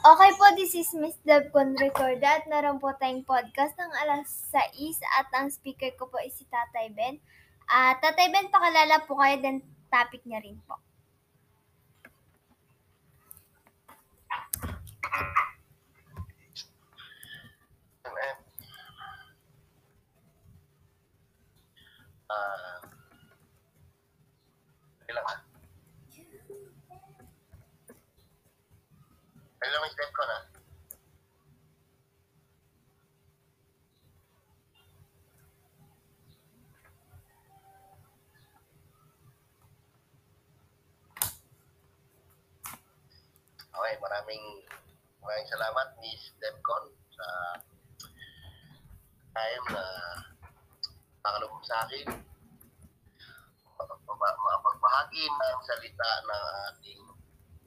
[0.00, 4.96] Okay po, this is Miss Devcon Recorda at naroon po tayong podcast ng alas 6
[4.96, 7.20] at ang speaker ko po is si Tatay Ben.
[7.68, 9.60] At Tatay Ben, pakalala po kayo din
[9.92, 10.80] topic niya rin po.
[18.08, 18.36] MM.
[22.32, 22.80] Ah.
[29.60, 30.38] Ilang step ko na?
[43.70, 44.44] Okay, maraming
[45.20, 47.28] maraming salamat Miss Devcon sa
[49.36, 49.84] time na
[51.20, 52.08] nakalubog sa akin
[53.76, 57.00] mapagbahagi ng salita ng ating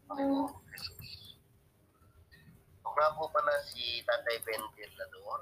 [0.10, 1.23] Panginoong Jesus.
[2.84, 5.42] Po pala si Tatay Ventilador,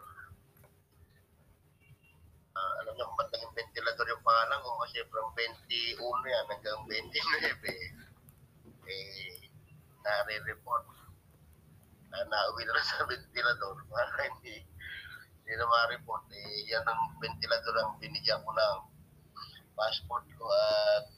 [2.53, 4.69] ah, alam niyo kung ba't naging ventilador yung pangalan ko?
[4.85, 5.97] Kasi from 21
[6.29, 7.01] yan hanggang 29
[8.93, 9.49] eh,
[10.05, 10.85] nare-report
[12.13, 13.81] na nauwi na sa ventilador.
[13.89, 14.61] Para hindi
[15.41, 16.29] hindi na ma-report.
[16.29, 18.77] Eh yan ang ventilador ang binigyan ko ng
[19.73, 21.09] passport ko at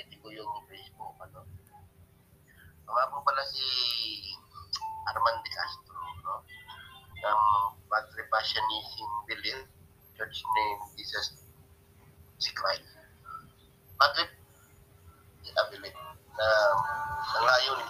[0.00, 1.44] ID ko yung Facebook ano.
[2.88, 3.68] Mga po pala si
[5.12, 6.34] Arman de Castro no
[7.18, 7.40] ng
[7.88, 9.60] Padre Passionism Belief
[10.14, 11.42] Church name Jesus
[12.38, 12.86] si Christ
[13.96, 14.28] Padre
[15.58, 15.96] Abilit
[16.38, 16.48] na
[17.34, 17.80] ang layon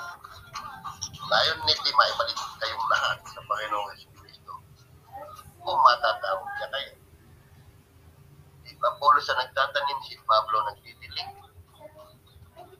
[1.29, 4.53] layon nito maibalik kayong lahat sa Panginoong Yesu Cristo
[5.61, 6.93] kung matatawag niya kayo.
[8.65, 11.29] Si Apollo sa nagtatanim, si Pablo nagdidilig.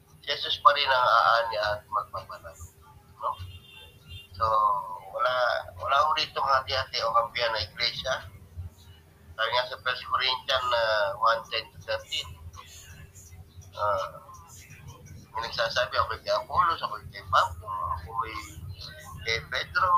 [0.09, 2.59] Si Jesus pa rin ang aanya at magpapalag.
[4.39, 4.47] So,
[5.11, 5.35] wala
[5.83, 8.15] wala ko rito hati-hati o kampiyan na iglesia.
[9.35, 10.83] Sabi nga sa 1 Corinthians na
[11.43, 12.39] 1.10 to 13.
[13.75, 14.07] Ah,
[15.35, 17.67] may nagsasabi ako kay Apollos, ako kay Pablo,
[17.99, 18.11] ako
[19.27, 19.91] kay Pedro,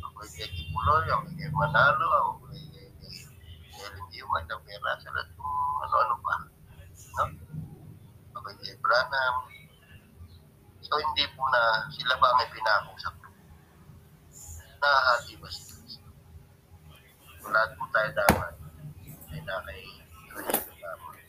[0.00, 2.64] ako kay Kipuloy, ako kay Manalo, ako kay
[3.84, 6.34] Ellen pera, sa lahat kung ano-ano pa.
[7.20, 7.24] No?
[8.36, 9.36] Ako kay Branham.
[10.84, 13.21] So, hindi po na sila ba may pinakusap.
[14.82, 16.10] Nahahati ba si Kristo?
[17.46, 18.54] Lahat po tayo dapat
[19.30, 19.82] ay na kay
[20.26, 21.22] Kristo lamang.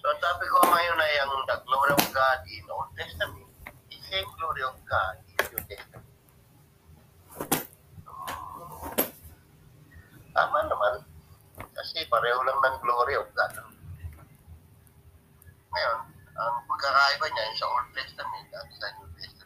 [0.00, 3.44] So, ang topic ko ngayon ay ang the glory of God in Old Testament.
[3.92, 6.08] The same glory of God in New Testament.
[10.32, 11.04] Tama naman.
[11.76, 13.52] Kasi pareho lang ng glory of God.
[15.76, 15.98] Ngayon,
[16.40, 19.44] ang pagkakaiba niya sa Old Testament at sa New Testament.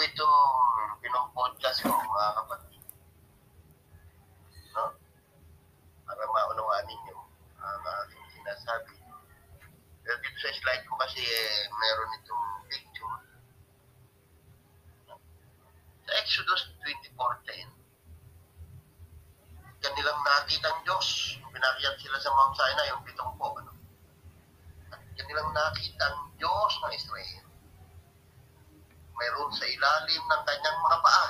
[0.00, 0.56] Po itong
[1.04, 2.80] pinong-podcast ko, mga kapatid.
[4.72, 4.96] No?
[6.08, 7.16] Para maunawaan ninyo
[7.60, 8.96] ang aking sinasabi.
[10.00, 13.16] Pero dito sa slide ko kasi eh, meron itong picture.
[16.08, 17.68] Sa Exodus 24.10,
[19.84, 21.36] kanilang nakita ang Diyos.
[21.44, 23.52] Pinakyat sila sa Mount Sinai, yung pitong po.
[23.52, 23.76] Ano?
[24.96, 27.39] At kanilang nakita ang Diyos ng Israel.
[29.20, 31.26] Mayroon sa ilalim ng kanyang mga paa.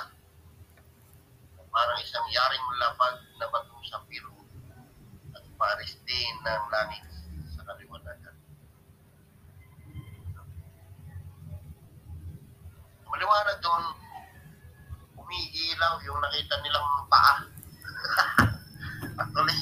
[1.71, 4.31] Parang isang yaring lapag na bato sa piro
[5.35, 7.03] at paris din ng langit
[7.51, 8.35] sa kaliwanagan.
[13.11, 13.83] Maliwanag doon,
[15.19, 17.43] umiilaw yung nakita nilang paa.
[19.19, 19.59] Actually,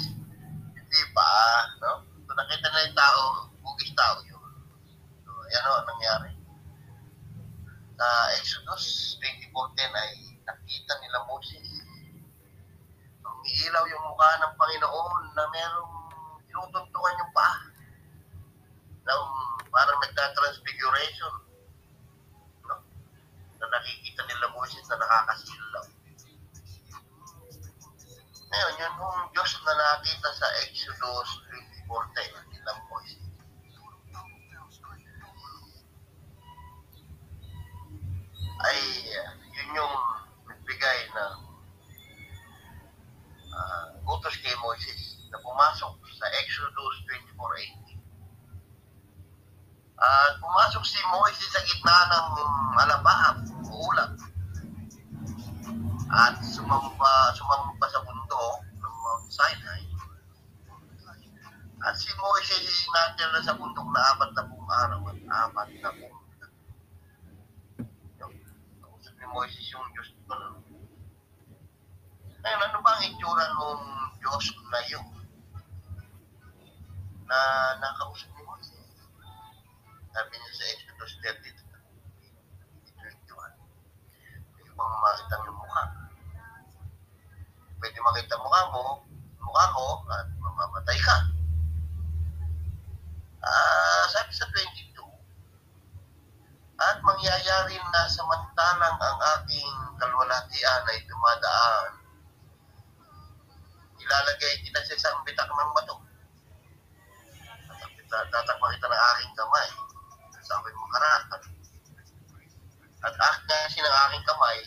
[0.77, 2.05] hindi paa, no?
[2.29, 3.21] So, nakita na yung tao,
[3.65, 4.43] bugis tao yun.
[5.25, 6.28] So, yan o, nangyari.
[7.99, 8.07] Sa
[8.39, 11.79] Exodus 24.10 ay nakita nila Moses
[13.49, 15.95] umiilaw yung mukha ng Panginoon na merong
[16.47, 17.59] tinutuntungan yung paa.
[19.03, 19.13] Na
[19.67, 21.33] parang nagka-transfiguration.
[22.69, 22.75] No?
[23.59, 25.85] Na nakikita nila Moses na nakakasilaw.
[28.49, 31.29] Ngayon, yun yung Diyos na nakita sa Exodus
[31.89, 33.28] 24.10 nila Moses.
[38.59, 38.79] Ay,
[39.55, 39.95] yun yung
[40.43, 41.35] nagbigay ng
[43.55, 46.95] uh, utos kay Moises na pumasok sa Exodus
[47.39, 48.03] 24.18.
[49.99, 52.27] At pumasok si Moises sa gitna ng
[52.83, 54.11] alabahang ulap
[56.09, 59.87] at sumamba, sumamba sa bundok ng Mount Sinai.
[61.87, 66.18] At si Moises natira sa bundok na apat na pong araw at apat na pong
[69.29, 70.33] Moises yung Diyos ko.
[70.33, 70.57] No?
[72.39, 73.85] Ngayon, ano ba ang itsura nung
[74.17, 75.05] Diyos na yun?
[77.29, 77.37] Na
[77.77, 78.89] nakausap ni Moises.
[80.09, 81.53] Sabi niya sa Exodus 30,
[82.97, 83.29] 21.
[84.57, 85.83] Pwede bang makita iyong mukha?
[87.77, 88.83] Pwede makita mukha mo,
[89.45, 91.17] mukha ko, at mamamatay ka.
[93.39, 94.98] Ah, sabi sa 22,
[96.79, 101.91] at mangyayari na samantalang ang aking kalwalatian ay dumadaan,
[103.99, 105.95] ilalagay kita sa ng bato.
[108.09, 109.69] Tatakpa kita ng aking kamay.
[110.41, 111.41] Sabi mo karatan.
[113.05, 114.59] At aknasin ang aking kamay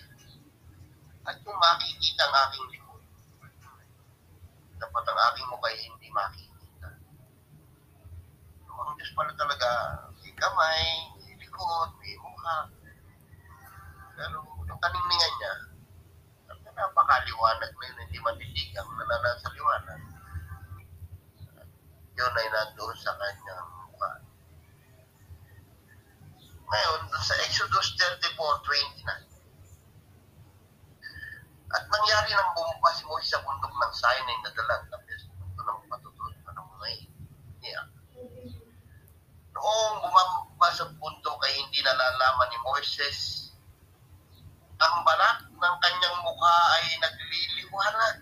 [1.23, 3.03] at kung makikita ang aking likod,
[4.83, 6.89] dapat ang aking mukha ay hindi makikita.
[8.67, 9.69] So, ang Diyos pala talaga,
[10.19, 10.83] may kamay,
[11.23, 12.57] may likod, may mukha.
[14.19, 15.55] Pero yung kaningningan niya,
[16.75, 20.03] napakaliwanag na yun, hindi matitigang nananasa sa liwanag.
[22.19, 24.11] Yun ay nandoon sa kanyang mukha.
[26.67, 27.95] Ngayon, dun sa Exodus
[28.35, 29.33] 34.29,
[31.73, 35.81] at nangyari ng bumaba si Moises sa bundok ng Sinai na dalang na ito ng
[35.89, 36.89] patutulog pa ng mga
[37.65, 37.81] niya.
[39.57, 43.19] Noong bumaba sa bundok ay hindi nalalaman ni Moises
[44.83, 48.19] ang balat ng kanyang mukha ay nagliliwanag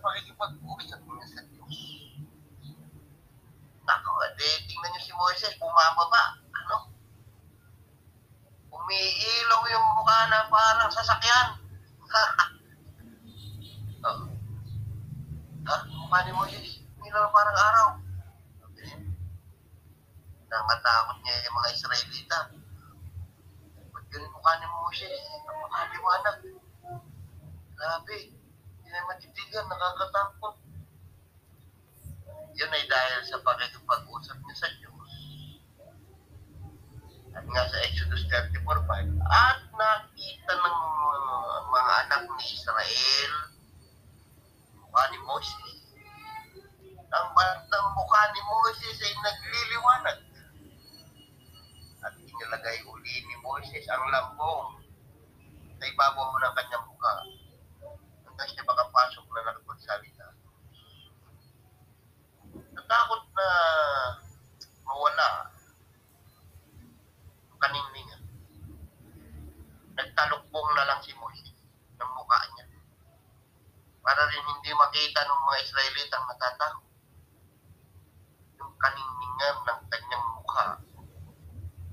[0.00, 1.76] dahil sa pakikipag-usap niya sa Diyos.
[3.84, 6.40] Nako, ade, tingnan niyo si Moises, bumababa.
[6.40, 6.88] Ano?
[8.72, 11.48] Umiilaw yung mukha na parang sasakyan.
[14.08, 14.24] oh.
[15.68, 15.76] Ha?
[15.84, 17.88] Mukha ni Moises, umiilaw parang araw.
[18.80, 18.96] Niya.
[20.48, 22.38] Nangatakot niya yung mga Israelita.
[23.92, 25.12] Ba't ganun mukha ni Moses?
[25.44, 26.36] Napakaliwanag.
[27.76, 28.39] Grabe.
[28.90, 30.54] Hindi na matitigan, nakakatakot.
[32.58, 35.10] Yun ay dahil sa pakikipag-usap niya sa Diyos.
[37.30, 40.78] At nga sa Exodus 34.5, At nakita ng
[41.70, 43.32] mga anak ni Israel,
[44.74, 45.78] mukha ni Moses.
[47.14, 50.18] Ang balat ng mukha ni Moses ay nagliliwanag
[52.10, 54.82] at inilagay uli ni Moises ang lambong
[55.78, 57.14] sa ibabaw ng kanyang mukha
[58.40, 60.26] hanggang siya makapasok na nakapagsalita.
[62.72, 63.48] Natakot na
[64.80, 65.52] mawala
[67.52, 68.24] ang kaningningan.
[69.92, 71.52] Nagtalukbong na lang si Moises
[72.00, 72.64] ng mukha niya
[74.00, 76.88] para rin hindi makita ng mga Israelitang natatakot
[78.56, 80.80] yung kaningningan ng kanyang mukha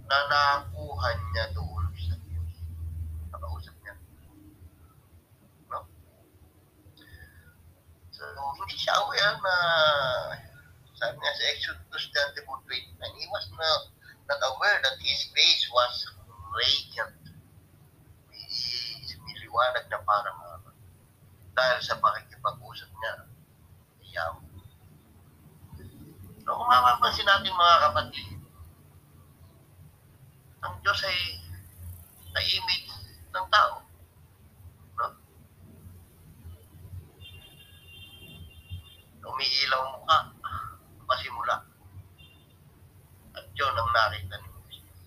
[0.08, 2.56] na nakuha niya doon sa Diyos.
[3.36, 4.00] Nakausap niya.
[5.68, 5.84] No?
[8.18, 8.24] So,
[8.68, 9.56] hindi siya aware na
[11.00, 12.04] sabi nga sa Exodus
[12.36, 13.82] 34.29, he was not,
[14.28, 16.04] not aware that his face was
[16.52, 17.16] radiant.
[19.08, 20.76] Sumiliwanag na parang araw.
[21.56, 23.14] Dahil sa pakikipag-usap niya,
[24.20, 24.60] Yahweh.
[26.44, 28.36] So, kung mapapansin natin mga kapatid,
[30.60, 31.20] ang Diyos ay
[32.36, 32.92] na-image
[33.32, 33.87] ng tao.
[43.98, 45.02] Nakita ni Moises.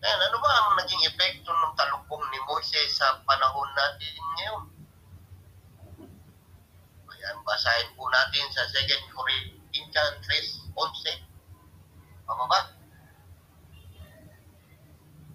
[0.00, 4.64] Ngayon, ano ba ang naging epekto ng talukbong ni Moises sa panahon natin ngayon?
[7.12, 10.16] Ayan, basahin po natin sa 2 Corinthians
[10.72, 11.20] 3.11.
[12.24, 12.72] Pababa.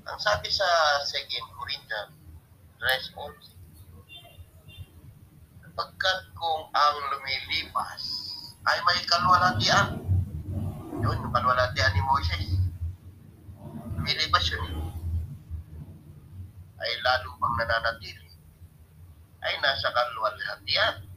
[0.09, 0.65] Ang sabi sa
[1.05, 1.13] 2
[1.53, 2.13] Corinthians
[2.81, 3.59] 3.11,
[5.79, 8.03] Pagkat kung ang lumilipas
[8.67, 10.08] ay may kalwalatian.
[10.99, 12.43] Yun, yung kalwalatian ni Moses.
[13.95, 14.63] Lumilipas yun.
[14.67, 14.75] eh.
[16.79, 18.27] Ay lalo pang nananatili.
[19.43, 21.07] Ay nasa kalwalatian.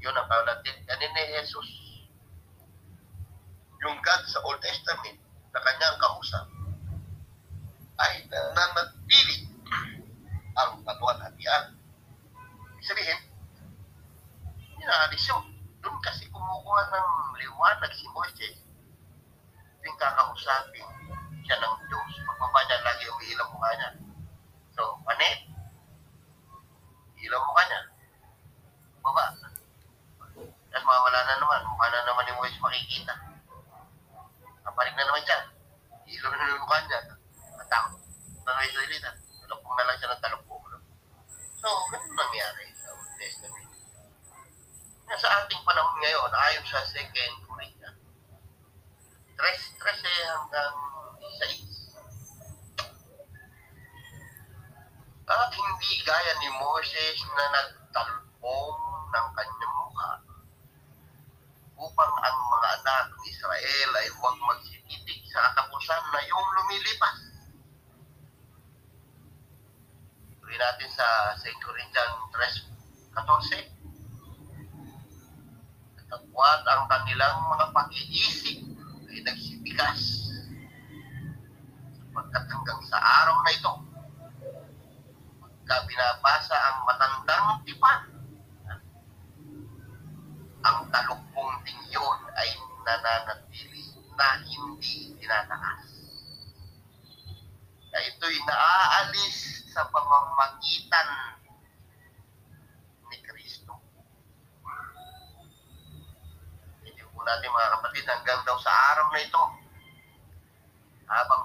[0.00, 1.68] Yun ang kalwalatian ni Jesus.
[3.84, 5.20] Yung God sa Old Testament
[5.52, 6.46] na kanyang kausap
[8.00, 9.52] ay nananatili
[10.56, 11.76] ang kalwalatian.
[12.80, 13.20] Sabihin,
[14.80, 15.44] inaalis yun.
[15.84, 18.56] Doon kasi kumukuha ng liwanag si Moises
[19.84, 20.88] yung kakausapin
[21.44, 22.12] siya ng Diyos.
[22.24, 23.90] Pagbaba niya, lagi umiilaw mukha niya.
[24.72, 25.44] So, panit.
[27.20, 27.80] Ilaw mukha niya.
[29.04, 29.24] Baba.
[30.72, 31.60] Tapos mawala na naman.
[31.68, 33.14] Mukha na naman ni Moises makikita.
[34.64, 35.38] Kapalik na naman siya.
[36.08, 37.00] Ilaw na naman mukha niya.
[37.60, 38.00] Natakot.
[38.48, 39.10] Mga Israelita.
[39.44, 40.64] Talokpong na lang siya ng talokpong.
[41.60, 43.59] So, ganun nangyari sa Old Testament
[45.10, 47.90] na sa ating panahon ngayon, ayon sa second Korea,
[49.34, 50.74] 3-13 eh, hanggang
[51.34, 51.90] 6.
[55.26, 58.78] At hindi gaya ni Moses na nagtalpong
[59.10, 60.22] ng kanyang mukha
[61.74, 67.18] upang ang mga anak ng Israel ay huwag magsititig sa katapusan na yung lumilipas.
[70.38, 73.79] Tuloy natin sa 2 Corinthians 3, 14.
[76.10, 78.58] Katapwat ang kanilang mga pag-iisip
[79.06, 80.26] ay nagsibigas
[81.94, 83.72] sapagkat hanggang sa araw na ito
[85.38, 88.00] pagka binabasa ang matandang tipan
[90.66, 91.80] ang talukbong ding
[92.36, 92.50] ay
[92.84, 95.86] nananatili na hindi tinataas.
[97.90, 101.08] Na ito'y naaalis sa pamamagitan
[103.08, 103.74] ni Kristo.
[106.84, 109.44] Hindi po natin mga kapatid hanggang daw sa araw na ito
[111.04, 111.44] habang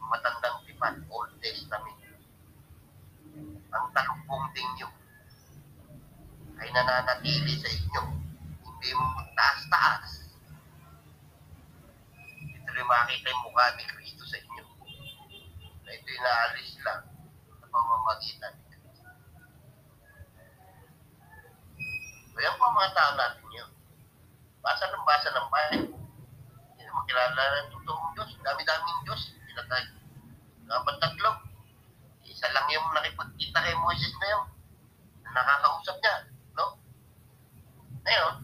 [0.00, 2.00] ang matandang tipan, Old Testament,
[3.68, 4.94] ang talukbong ding yun
[6.56, 8.02] ay nananatili sa inyo.
[8.64, 10.24] Hindi mo taas-taas.
[12.40, 14.64] Ito rin makita yung mukha ni Kristo sa inyo.
[15.84, 17.02] Na ito'y naalis lang
[17.60, 19.04] sa pamamagitan ni Kristo.
[22.40, 23.68] Kaya po mga tao natin yun.
[24.64, 25.92] Basa ng basa ng bayan.
[26.72, 28.32] Hindi na makilala ng totoong Diyos.
[28.40, 29.36] Dami-daming Diyos.
[29.44, 29.84] Pinatay.
[30.64, 31.36] Dapat tatlo.
[32.24, 34.48] Isa lang yung nakipagkita kay Moses na yun.
[35.28, 36.32] Nakakausap niya.
[36.56, 36.80] No?
[38.08, 38.34] Ngayon,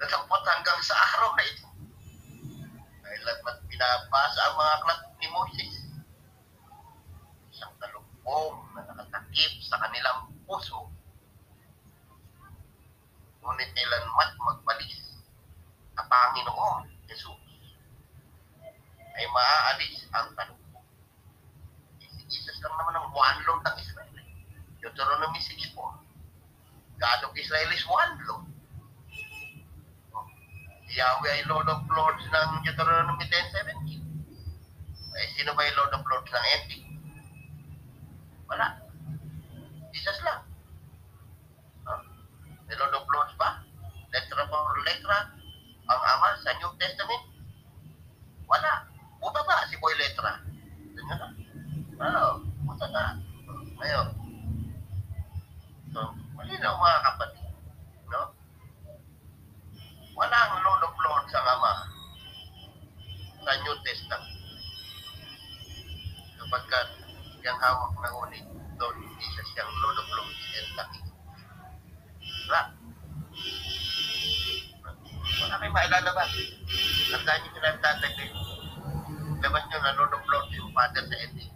[0.00, 1.69] Natapot hanggang sa araw na ito.
[3.20, 5.72] Dahil at pinabasa ang mga aklat ni Moses.
[7.52, 10.88] Isang talukbong na nakatakip sa kanilang puso.
[13.44, 15.20] Ngunit nilanmat magbalis
[15.92, 17.36] na Panginoon Jesus
[19.12, 20.88] ay maaalis ang talukbong.
[22.00, 24.16] Si Jesus lang naman ang one Lord ng Israel.
[24.80, 25.76] Deuteronomy 6.4
[26.96, 28.48] God of Israel is one Lord.
[30.16, 30.24] Oh,
[31.00, 34.10] Yahweh ay Lord of Lords ng Deuteronomy 10.17.
[35.20, 36.70] Eh, sino ba yung Lord of Lords ng NT?
[38.48, 38.66] Wala.
[39.92, 40.40] Jesus lang.
[41.84, 42.00] Oh,
[42.64, 43.60] may Lord of Lords ba?
[44.08, 45.18] Letra for letra?
[45.90, 47.24] Ang Ama sa New Testament?
[48.48, 48.88] Wala.
[49.20, 50.40] Buta ba si Boy Letra?
[50.96, 51.28] Ganyan na.
[52.00, 52.30] Oo,
[52.64, 53.20] buta na.
[53.76, 54.06] Ngayon.
[55.92, 56.00] So,
[56.32, 57.46] malinaw mga kapatid.
[58.08, 58.32] No?
[60.16, 61.72] Walang Lord of Lords ang Ama
[63.50, 64.30] sa New Testament.
[66.38, 66.88] Kapagkat
[67.42, 68.46] yung hawak na ulit,
[69.58, 71.10] yung Lord of Lords and the King.
[72.46, 72.62] Wala.
[75.42, 76.30] Wala kayong mailalabas.
[77.10, 78.34] Tandaan nyo sila tatay kayo.
[79.42, 81.50] Labas nyo na Lord of Lords yung Father sa ending.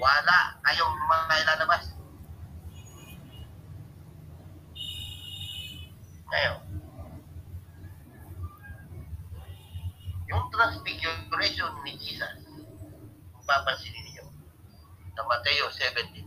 [0.00, 1.84] Wala kayong mga ilalabas.
[6.32, 6.63] Ngayon,
[10.54, 12.46] transfiguration ni Jesus,
[13.34, 14.24] kung papansinin niyo,
[15.18, 16.24] sa Mateo 17,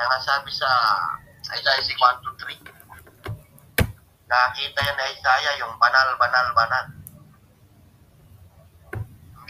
[0.00, 0.70] Kaya sabi sa
[1.52, 2.56] Isaiah 1 to 3,
[4.32, 6.99] nakita yan na Isaiah yung banal, banal, banal.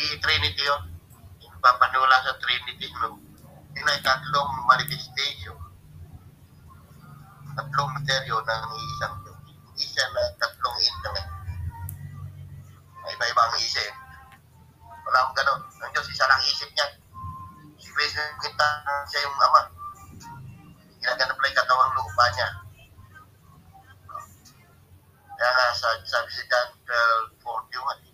[0.00, 0.82] Hindi Trinity yun.
[1.44, 3.20] Yung papanula sa Trinity, no?
[3.76, 5.60] Yun ay tatlong manifestation.
[7.52, 8.64] Tatlong misteryo ng
[8.96, 9.40] isang Diyos.
[9.44, 11.28] Hindi siya na tatlong internet.
[13.04, 13.92] May iba-ibang isip.
[15.04, 15.68] Wala akong ganun.
[15.68, 16.88] Ang Diyos, isa lang isip niya.
[17.76, 18.68] Si Kristo kita
[19.04, 19.68] siya yung ama
[20.96, 22.48] ginaganap lang yung katawang lupa niya.
[25.36, 26.68] Kaya nga, sa, sabi si John
[27.44, 28.09] 12.41,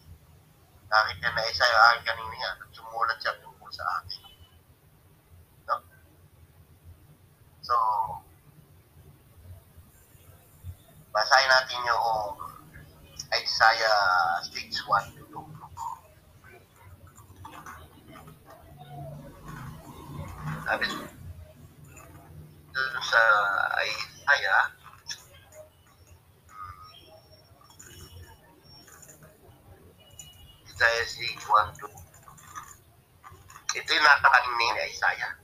[0.91, 4.23] niya na isa yung aking kanina at sumulat siya tungkol sa akin.
[5.67, 5.77] No?
[7.67, 7.75] So,
[11.11, 12.39] basahin natin yung
[13.35, 13.99] Isaiah
[14.47, 15.43] 6.1 to 2.
[20.67, 20.87] Sabi
[23.07, 23.23] sa
[23.83, 24.63] Isaiah,
[30.77, 33.81] Isaiah 6, 1, 2.
[33.81, 35.41] Ito yung natakaling ni Isaiah.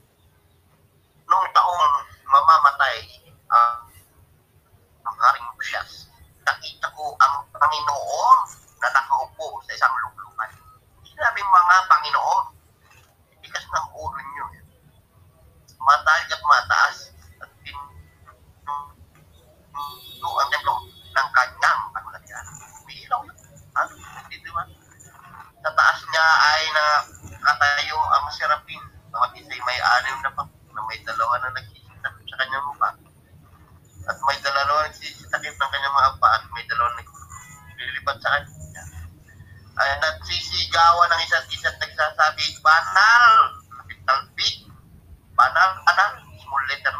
[45.63, 45.79] Banal!
[45.87, 46.11] Banal!
[46.43, 46.95] Small letter.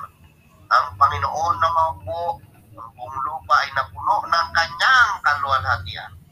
[0.72, 2.39] Ang Panginoon na maupo,
[2.72, 6.22] ang buong lupa ay napuno ng kanyang kaluwalhatian.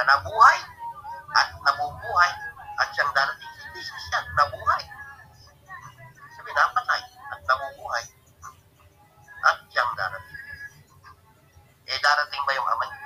[0.00, 0.58] Na nabuhay
[1.36, 2.32] at nabubuhay
[2.80, 4.80] at siyang darating si Jesus yan, nabuhay.
[6.40, 8.04] Sabi, napatay at nabubuhay
[9.44, 10.40] at siyang darating.
[11.84, 12.98] Eh, darating ba yung ama niya?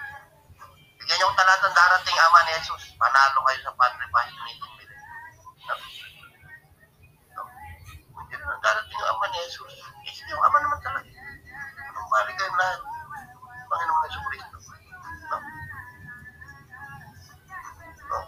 [1.02, 2.94] Bigyan niyo ang talatang darating ama ni Jesus.
[2.94, 5.02] Panalo kayo sa Padre Passion nitong bilis.
[5.66, 5.74] No?
[7.34, 7.42] No?
[8.62, 9.74] Darating ang ama ni Jesus.
[9.82, 11.10] Eh, yung ama naman talaga.
[11.90, 12.93] Anong bali kayo lahat?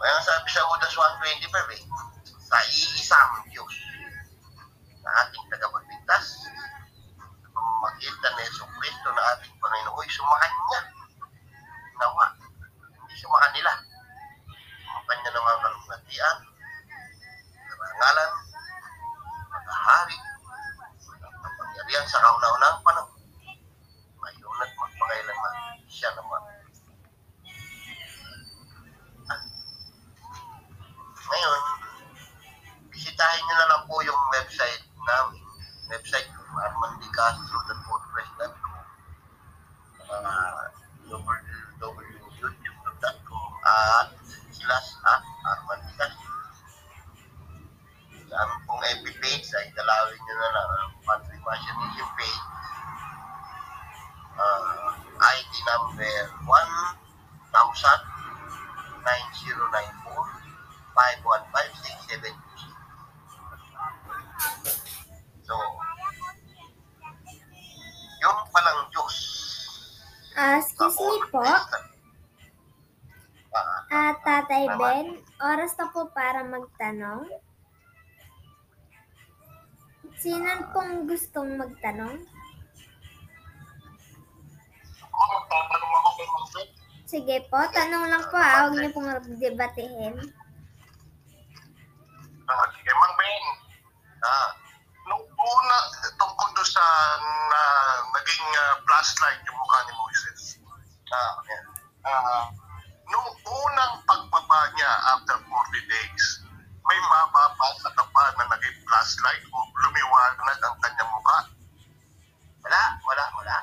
[0.06, 1.82] Kaya sabi sa Udas 1.25 eh,
[2.38, 3.74] sa iisang Diyos
[5.02, 6.46] na ating tagapagligtas,
[7.82, 10.80] makita ni Yesu Cristo na ating Panginoon, ay sumakan niya.
[11.98, 12.26] Nawa.
[13.02, 13.72] Hindi sumakan nila.
[14.86, 16.36] Sumakan niya ng mga kalungatian,
[80.86, 82.14] Pong gustong magtanong?
[86.30, 86.70] Moses,
[87.10, 88.70] Sige po, tanong lang po ah.
[88.70, 89.10] Huwag niyo pong
[89.42, 90.14] debatehin.
[92.46, 93.44] ah, sige, Mang Ben.
[94.22, 94.50] Ah,
[95.10, 95.78] nung una,
[96.14, 96.86] tungkol doon sa
[97.50, 97.62] na,
[98.14, 100.62] naging uh, flashlight yung mukha ni Moses.
[101.10, 101.62] Ah, yeah.
[102.06, 102.46] Ah,
[103.10, 105.50] nung unang pagbaba niya after 40
[105.90, 106.45] days,
[106.86, 111.38] may mababasa ka pa na naging flashlight o lumiwanag ang kanyang mukha?
[112.62, 113.56] Wala, wala, wala.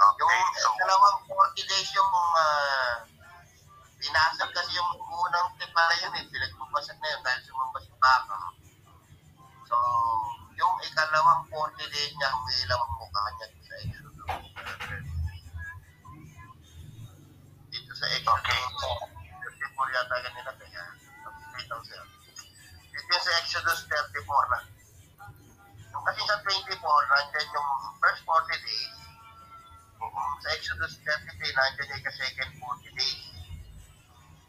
[0.00, 3.04] Okay, yung so- dalawang 40 days yung uh,
[4.00, 8.38] binasag kasi yung unang tipala yun eh, pinagpapasag na yun dahil sumambas yung baka.
[9.68, 9.76] So,
[10.56, 13.74] yung ikalawang 40 days niya, umilaw ang mukha niya sa.
[17.70, 18.60] Dito sa Exodus, okay.
[19.60, 20.84] 34 yata kanina kaya,
[21.68, 22.04] ko sa'yo.
[22.90, 24.60] Dito yung sa Exodus 34 na.
[25.90, 29.00] Yung kasi sa 24, nandyan yung first 40 days,
[30.00, 33.20] Mm, sa Exodus 33, nandiyan yung second 40 days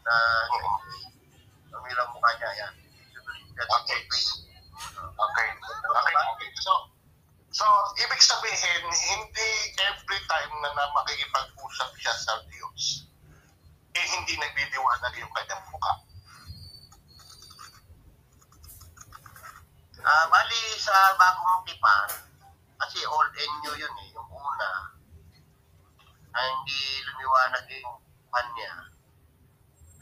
[0.02, 0.16] na
[1.76, 2.50] umilang mukha niya.
[2.66, 2.74] Yan.
[2.80, 4.48] Exodus 33.
[5.12, 5.12] Okay.
[5.12, 5.48] Okay.
[5.52, 6.14] Okay.
[6.16, 6.50] okay.
[6.56, 6.72] So,
[7.52, 7.64] so,
[8.00, 9.50] ibig sabihin, hindi
[9.92, 13.06] every time na, na makikipag-usap siya sa Diyos,
[13.92, 15.94] eh hindi nagdidiwanag yung kanyang mukha.
[20.02, 22.10] Ah, bali sa bagong tipan,
[22.74, 24.70] kasi old and new yun eh, yung una,
[26.34, 28.72] na hindi lumiwanag yung pan niya,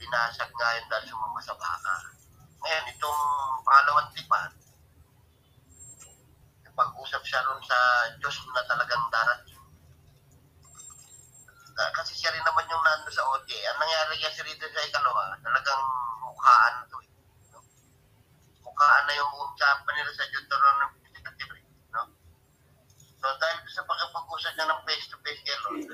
[0.00, 1.94] binasag nga yun dahil sumama sa baka.
[2.64, 3.20] Ngayon, itong
[3.60, 4.50] pangalawang tipan,
[6.72, 7.76] pag-usap siya ron sa
[8.16, 9.60] Diyos na talagang darating.
[11.76, 13.52] Ah, Kasi siya rin naman yung nando sa OT.
[13.52, 15.84] Ang nangyari kasi rito sa ikalawa, talagang
[16.24, 17.09] mukhaan to eh.
[18.80, 18.86] No?
[18.88, 21.92] Mukhaan na yung usapan nila sa Deuteronomy 23.
[21.92, 22.02] No?
[23.20, 25.84] So dahil sa pagkapag-usap niya ng face-to-face kay Lord,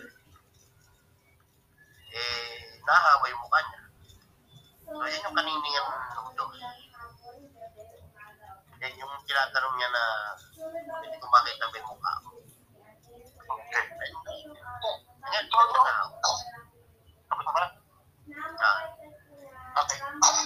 [2.15, 3.83] eh, nahawa yung mukha niya.
[4.87, 6.59] So yan yung kaniningan ng Diyos.
[8.79, 10.05] Yan yung tinatanong niya na
[11.03, 12.31] hindi ko makita yung mukha ko.
[13.47, 13.83] Okay.
[13.83, 14.23] Ayun.
[15.35, 16.31] Yan, yan na ako.
[17.35, 17.65] Tapos ba?
[18.63, 18.83] Ah,
[19.75, 19.99] Okay.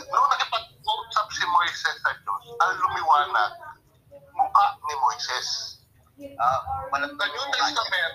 [0.09, 0.41] Noong
[0.91, 3.53] nakipag-usap si Moises sa Diyos, ang lumiwanag,
[4.11, 5.49] mukha ni Moises.
[6.91, 8.15] walang Sa New Testament,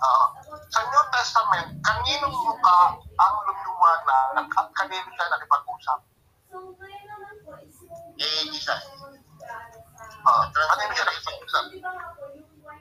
[0.00, 0.26] ah,
[0.70, 5.98] sa New Testament, kaninong mukha ang lumiwanag at kanino siya nakipag-usap?
[8.22, 8.82] Eh, Jesus.
[10.22, 11.64] Ah, kanino siya nakipag-usap?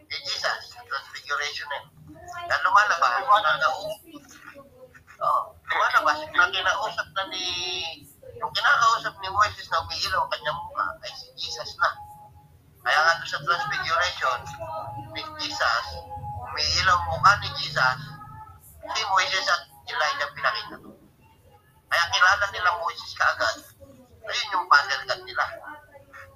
[0.06, 0.62] Eh, Jesus.
[0.86, 1.84] Transfiguration eh.
[2.46, 3.12] Yan lumalabas.
[3.26, 4.00] Nanausap.
[5.24, 5.42] Oo.
[5.56, 6.18] Lumalabas.
[6.36, 7.46] Yung kinausap na ni...
[8.42, 11.90] Yung kinakausap ni Moises na umiilaw ang kanyang mukha ay si Jesus na.
[12.82, 14.40] Kaya nga doon sa Transfiguration,
[15.14, 15.86] ni Jesus,
[16.42, 18.00] umiilaw ang mukha ni Jesus,
[18.82, 20.92] si Moises at Elijah pinakita to.
[21.86, 23.58] Kaya kilala nila Moises kaagad.
[24.22, 25.46] Ayun yung father god nila.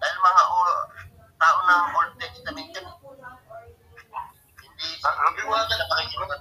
[0.02, 0.86] Dahil mga o-
[1.42, 2.88] tao ng Old Testament yan.
[4.62, 6.36] Hindi sa lumiwanag na pakikita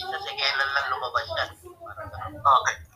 [0.00, 1.50] hindi sa sigelan lang lumabas yan.
[1.60, 2.34] Ganun.
[2.40, 2.89] Okay.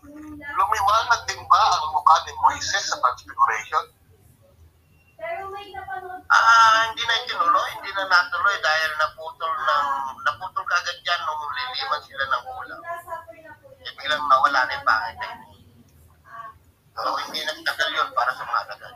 [0.55, 3.85] Lumiwanag din ba ang mukha ni Moises sa Transfiguration?
[6.31, 9.87] Ah, hindi na itinuloy, hindi na natuloy dahil naputol ng
[10.23, 12.81] naputol kaagad yan nung liliman sila ng ulam.
[13.83, 15.41] Eh biglang nawala na yung pangit na yun.
[16.95, 18.95] So hindi nagtagal yun para sa mga agad.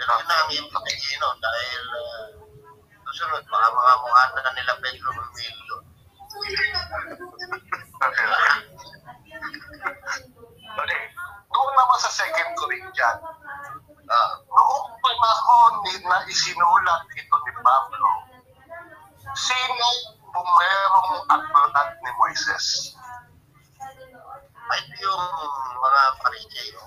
[0.00, 2.24] Pero yun ang impake nun dahil uh,
[3.04, 5.12] susunod, baka mga muhata na nila Pedro.
[5.12, 6.56] Okay.
[10.80, 11.02] Okay.
[11.50, 13.20] Doon naman sa 2 Corinthians,
[14.10, 18.10] Ah, noong panahon ni na isinulat ito ni Pablo,
[19.38, 19.88] sino
[20.34, 22.98] bumerong aklat ni Moises?
[24.66, 25.26] ito yung
[25.78, 26.82] mga Pariseo,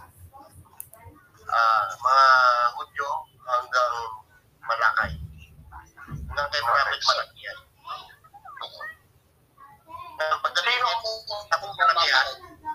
[1.48, 2.28] ah, mga
[2.76, 3.96] Hudyo hanggang
[4.68, 5.12] Malakay.
[6.04, 7.60] Hanggang kay Prophet Malakias.
[10.14, 12.30] Uh, pagdating ng akong Malakias,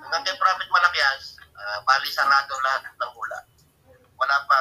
[0.09, 3.41] hanggang kay Prophet Malakias, ah, bali sarado lahat ng hula.
[4.19, 4.61] Wala pa,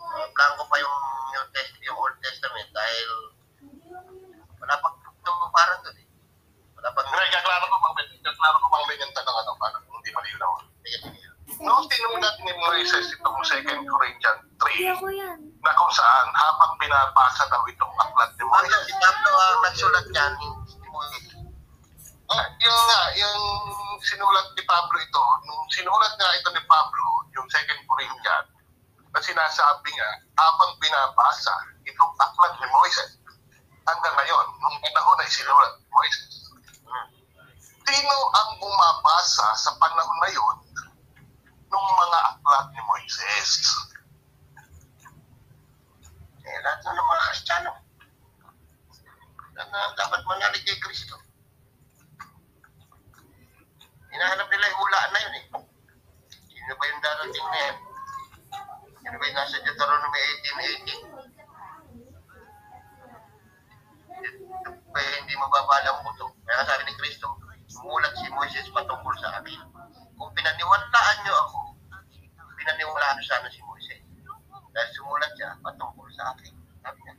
[0.00, 0.96] uh, blanco pa yung
[1.32, 3.08] New Test, yung Old Testament dahil
[4.60, 4.88] wala pa
[5.56, 6.06] parang doon eh.
[6.76, 10.52] Wala pang Pero ikaklaro ko mga ikaklaro ko mga yung tanong ano, para hindi malinaw.
[11.56, 15.38] Noong sinulat ni Moises itong 2 Corinthians 3, ako yan.
[15.64, 20.06] na kung saan habang binabasa daw itong aklat ni Ano, Moises, si Pablo ang nagsulat
[20.12, 20.32] niyan,
[20.68, 21.26] si Moises.
[22.28, 23.40] Ah, yung nga, yung
[24.02, 27.04] sinulat ni Pablo ito, nung sinulat nga ito ni Pablo,
[27.36, 28.48] yung 2 Corinthians,
[29.12, 31.54] na sinasabi nga, habang binabasa
[31.88, 33.16] itong aklat ni Moises,
[33.86, 36.32] hanggang ngayon, nung panahon na isinulat ni Moises,
[37.86, 40.56] sino ang bumabasa sa panahon na yun
[41.70, 43.50] nung mga aklat ni Moises?
[46.46, 47.72] Eh, lahat ng mga Kristiyano.
[49.56, 51.25] Na dapat manalig kay Kristo.
[54.16, 55.44] Hinahanap nila yung hulaan na yun eh.
[56.48, 57.76] Sino ba yung darating na yan?
[59.04, 60.20] Sino ba yung nasa Deuteronomy
[60.56, 61.36] 18.18?
[64.16, 66.32] Ito ba yung hindi mababalang puto?
[66.48, 67.28] Kaya sabi ni Kristo,
[67.68, 69.60] sumulat si Moises patungkol sa akin.
[70.16, 71.76] Kung pinaniwalaan niyo ako,
[72.56, 74.00] pinaniwalaan niyo sana si Moises.
[74.72, 76.56] Dahil sumulat siya patungkol sa akin.
[76.80, 77.14] Sabi niya.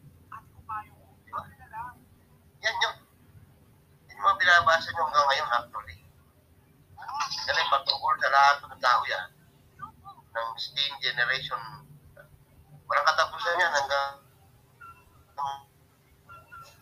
[1.30, 1.46] Diba?
[2.66, 2.96] Yan yun.
[4.10, 6.07] Yan yung mga binabasa niyo hanggang ngayon actually.
[7.48, 9.28] Kasi patungkol sa lahat ng tao yan.
[10.36, 11.64] Ng steam generation.
[12.84, 14.20] Walang katapusan yan hanggang
[15.40, 15.60] um,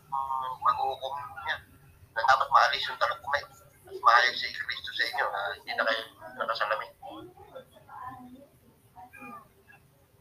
[0.10, 1.62] um, maghuhukom niya.
[2.18, 3.46] Na dapat maalis yung talagumay.
[3.86, 6.02] At maayos si Kristo sa inyo na hindi na kayo
[6.34, 6.92] nakasalamin.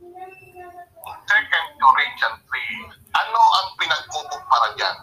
[0.04, 0.12] In
[1.24, 4.96] 2 Corinthians 3, ano ang pinagkukumpara dyan?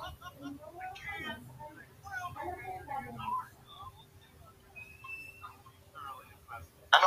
[6.92, 7.06] Ano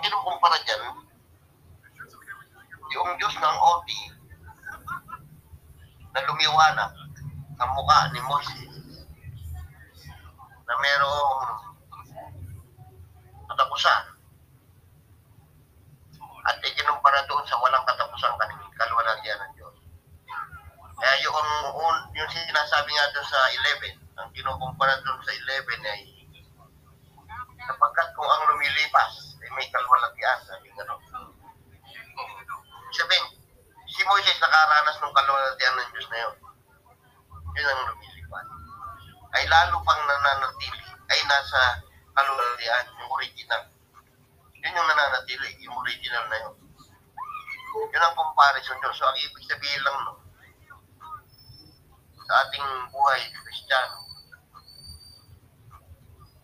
[0.00, 0.96] ang kinukumpara dyan,
[2.96, 3.88] yung Diyos ng OT
[6.16, 6.88] na lumiwanag
[7.60, 8.64] sa mukha ni Moses
[10.64, 11.36] na merong
[13.44, 14.02] katapusan
[16.48, 19.76] at ikinumpara doon sa walang katapusan kaning kalwalagyan ng Diyos.
[20.96, 21.36] Kaya yung,
[21.76, 23.40] un- yung sinasabi nga doon sa
[23.84, 26.00] 11, ang kinukumpara doon sa 11 ay
[27.68, 31.02] sapagkat kung ang lumilipas ay may kalwalagyan, sabi nga doon.
[32.94, 33.26] Sabihin,
[33.90, 36.34] si Moises nakaranas ng kalwalagyan ng Diyos na yun.
[37.58, 38.46] Yun ang lumilipas.
[39.34, 41.82] Ay lalo pang nananatili, ay nasa
[42.14, 43.62] kalwalagyan, yung original.
[44.62, 46.54] Yun yung nananatili, yung original na yun.
[47.90, 48.94] Yun ang comparison doon.
[48.94, 50.14] So, ang ibig sabihin lang no,
[52.22, 53.98] sa ating buhay, Kristiyano,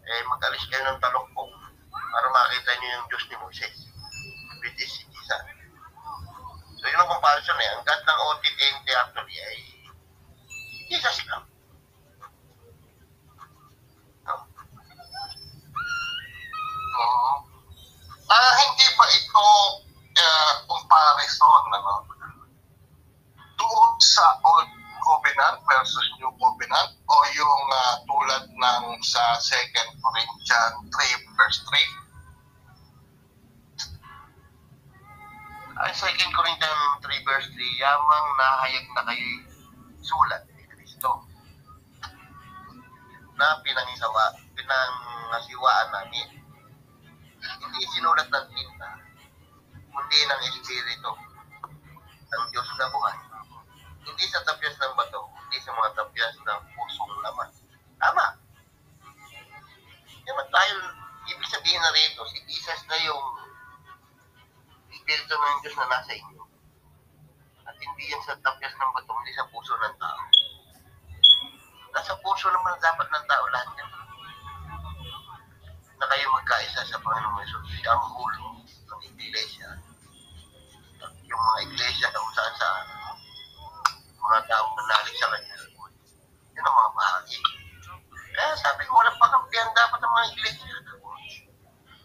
[0.07, 1.66] eh, mag-alis kayo ng talukpong
[2.13, 3.79] para makita niyo yung Diyos ni Moises,
[4.61, 5.43] which is si Jesus.
[6.77, 7.69] So, yun ang comparison eh.
[7.73, 8.61] Ang God ng OTT
[8.93, 9.59] actually ay
[10.93, 11.46] Jesus lang.
[38.97, 39.29] Na kayo
[40.01, 41.29] sulat ni Kristo
[43.37, 46.41] na pinangisawa, pinangasiwaan namin.
[47.61, 48.91] Hindi sinulat ng tinta,
[49.93, 51.13] kundi ng Espiritu
[52.33, 53.19] ng Diyos na buhay.
[54.09, 57.53] Hindi sa tapyas ng bato, hindi sa mga tapyas ng pusong laman.
[58.01, 58.27] Tama.
[60.25, 60.75] Naman tayo,
[61.29, 63.25] ibig sabihin na rito, si Jesus na yung
[64.89, 66.56] Espiritu ng Diyos na nasa inyo.
[67.67, 70.23] At hindi yan sa tapyas ng bato, hindi sa puso ng tao.
[71.91, 73.91] Nasa puso naman dapat ng tao lahat yan.
[75.97, 77.65] Na kayo magkaisa sa Panginoong Yesus.
[77.83, 79.69] Siya ang ulo ng iglesia.
[81.03, 82.87] At yung mga iglesia kung saan saan,
[84.15, 85.57] mga tao nanalig sa kanya.
[86.55, 87.41] Yun ang mga bahagi.
[88.37, 90.75] Kaya sabi ko, walang pakampihan dapat ang mga iglesia.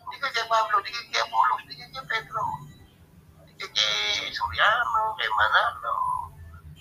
[0.08, 2.61] Hindi ka kay Pablo, hindi ka kay Apollos, hindi ka kay Pedro.
[3.62, 5.93] Kay Soriano, kay Manalo,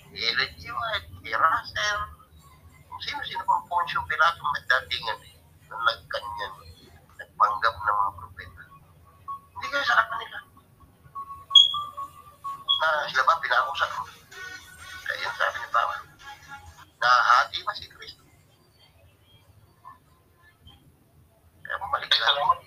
[0.09, 0.65] kay Ellen G.
[0.73, 2.01] White, kay Russell.
[2.89, 5.37] Kung sino-sino pang Poncio Pilato may datingan eh,
[5.69, 6.53] na nagkanyan,
[7.21, 8.63] nagpanggap ng mga propeta.
[9.53, 10.37] Hindi kayo sa kanila.
[12.81, 14.03] Na sila ba pinakusap mo?
[15.05, 16.01] Kaya yan sabi ni Pablo.
[16.97, 18.25] Nahati ba si Kristo?
[21.61, 22.17] Kaya bumalik ka.
[22.25, 22.57] salamat.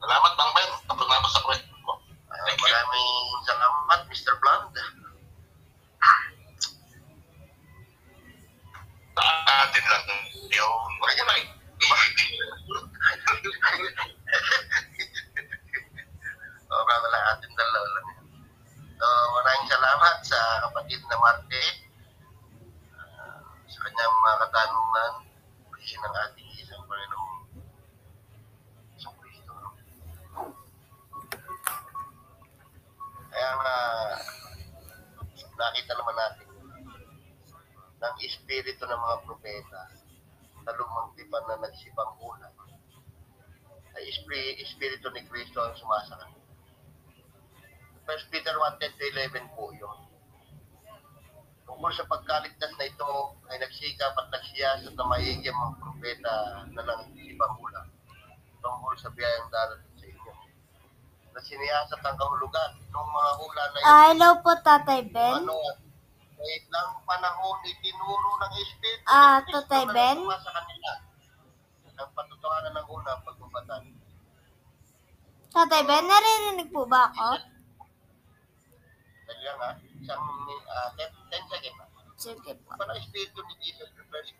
[0.00, 0.52] Salamat Bang
[4.10, 4.34] Mr.
[4.42, 4.74] Bland.
[9.14, 9.22] Sa
[9.62, 10.06] atin lang
[10.50, 11.42] yung original.
[16.66, 18.08] Sobra wala ating dalaw lang.
[18.98, 21.49] So, maraming salamat sa kapatid na Marte.
[44.70, 45.74] Espiritu ni Kristo ang
[48.26, 49.98] Peter 1, 10 to 11 po yun.
[51.64, 53.10] Tungkol sa pagkaligtas na ito
[53.46, 56.34] ay nagsikap at nagsiyasat na maiging mga propeta
[56.68, 57.86] na nangisibang ulan
[58.60, 60.32] tungkol sa biyayang darating sa inyo.
[61.30, 65.34] Na siniyasat ang kahulugan ng mga ulan na Ah, hello po, Tatay Ben.
[65.40, 65.54] ano,
[66.30, 70.16] sa ilang panahon itinuro ng Espiritu Ah, Tatay na Ben?
[70.40, 70.90] sa kanila.
[71.96, 73.82] Ang patutuhanan ng una, pagbabatan.
[75.50, 77.42] Tatay Ben, naririnig po ba ako?
[79.26, 81.86] Dali lang ha, isang uh, 10, 10 seconds ha.
[82.20, 82.76] Sige po.
[82.76, 84.36] Para Espiritu ni Jesus, sa First,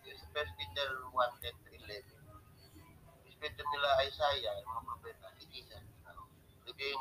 [0.55, 2.05] Peter 1, 10 to 11.
[3.27, 5.83] Espiritu nila Isaiah, yung mga propeta, si Jesus.
[6.07, 6.29] Ano,
[6.69, 7.01] Living.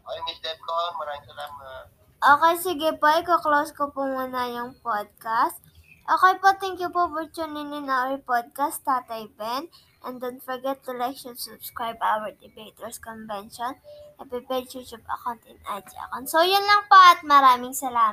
[0.00, 1.84] Okay, Miss Debcon, maraming salamat.
[2.20, 3.06] Okay, sige po.
[3.12, 5.60] Iko-close ko po muna yung podcast.
[6.08, 9.70] Okay po, thank you po for tuning in our podcast, Tatay Ben.
[10.00, 13.76] And don't forget to like and subscribe our Debaters Convention,
[14.18, 16.24] FB page, YouTube account, and IG account.
[16.32, 18.08] So, yun lang po at maraming salamat.